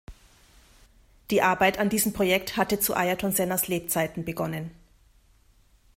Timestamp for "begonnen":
4.25-4.71